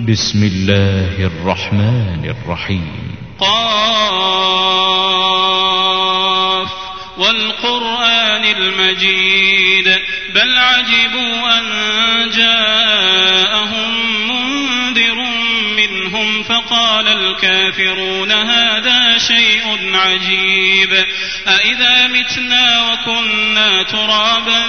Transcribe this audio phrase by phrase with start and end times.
[0.00, 3.16] بسم الله الرحمن الرحيم.
[3.40, 3.78] قاف
[7.18, 9.98] والقرآن المجيد.
[10.34, 11.64] بل عجبوا أن
[12.36, 14.07] جاءهم
[15.78, 21.04] منهم فقال الكافرون هذا شيء عجيب.
[21.46, 24.62] أإذا متنا وكنا ترابا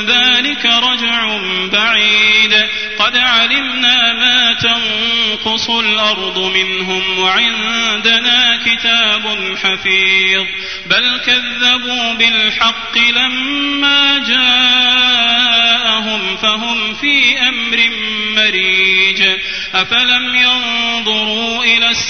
[0.00, 1.38] ذلك رجع
[1.72, 2.66] بعيد.
[2.98, 10.46] قد علمنا ما تنقص الأرض منهم وعندنا كتاب حفيظ.
[10.86, 14.18] بل كذبوا بالحق لما
[16.16, 17.90] جاءهم فهم في أمر
[18.36, 19.22] مريج
[19.74, 21.55] أفلم ينظروا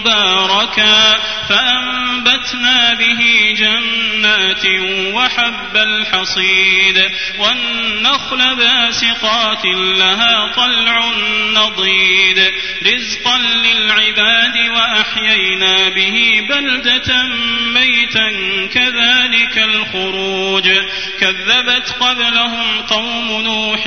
[0.00, 1.39] مباركا.
[1.50, 4.66] فأنبتنا به جنات
[5.14, 11.12] وحب الحصيد والنخل باسقات لها طلع
[11.54, 12.52] نضيد
[12.86, 17.22] رزقا للعباد وأحيينا به بلدة
[17.74, 18.30] ميتا
[18.74, 20.68] كذلك الخروج
[21.20, 23.84] كذبت قبلهم قوم نوح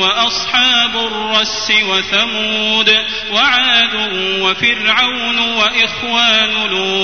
[0.00, 2.90] وأصحاب الرس وثمود
[3.30, 3.94] وعاد
[4.40, 7.03] وفرعون وإخوان لوط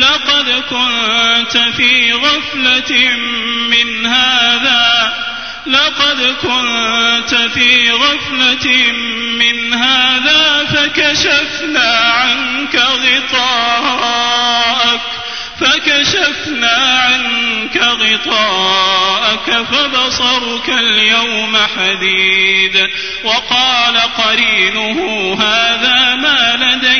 [0.00, 3.16] لقد كنت في غفلة
[3.70, 5.12] من هذا.
[5.66, 8.92] لقد كنت في غفلة
[9.38, 13.80] من هذا فكشفنا عنك غطاءك.
[15.60, 22.90] فكشفنا عنك غطاءك فبصرك اليوم حديد.
[23.24, 24.98] وقال قرينه
[25.40, 26.99] هذا ما لدي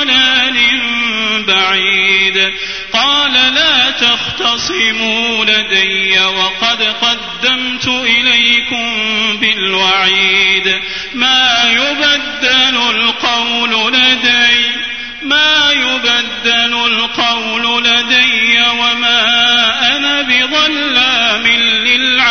[1.71, 2.53] بعيد.
[2.93, 8.87] قال لا تختصموا لدي وقد قدمت إليكم
[9.37, 10.81] بالوعيد.
[11.13, 14.71] ما يبدل القول لدي
[15.21, 19.25] ما يبدل القول لدي وما
[19.95, 22.30] أنا بظلام للعبيد.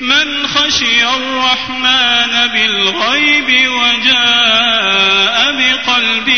[0.00, 6.28] من خشي الرحمن بالغيب وجاء بقلب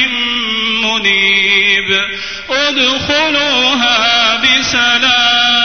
[0.82, 2.00] منيب.
[2.50, 5.58] ادخلوها بسلام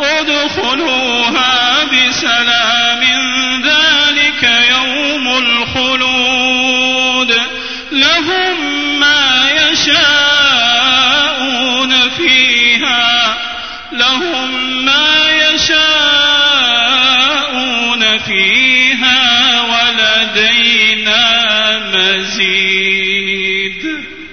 [0.00, 3.00] ادخلوها بسلام.
[3.64, 6.20] ذلك يوم الخلود.
[7.92, 8.56] لهم
[9.00, 10.50] ما يشاءون
[12.10, 13.38] فيها
[13.92, 14.69] لهم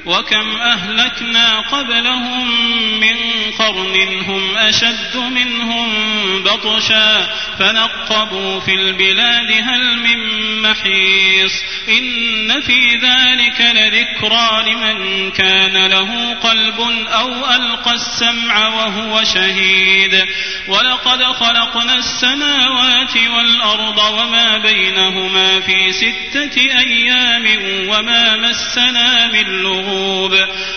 [0.08, 2.48] وكم أهلكنا قبلهم
[3.00, 3.18] من
[3.60, 5.88] قرن هم أشد منهم
[6.44, 7.28] بطشا
[7.60, 10.18] فنقبوا في البلاد هل من
[10.62, 20.26] محيص إن في ذلك لذكرى لمن كان له قلب أو ألقى السمع وهو شهيد
[20.68, 27.46] ولقد خلقنا السماوات والأرض وما بينهما في ستة أيام
[27.90, 29.97] وما مسنا من لغوب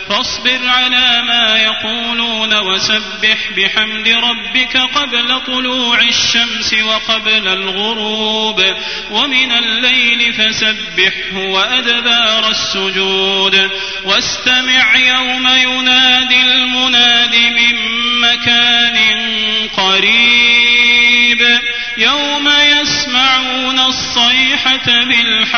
[0.09, 8.65] فاصبر على ما يقولون وسبح بحمد ربك قبل طلوع الشمس وقبل الغروب.
[9.11, 13.71] ومن الليل فسبحه وأدبار السجود.
[14.05, 15.80] واستمع يوم ينادي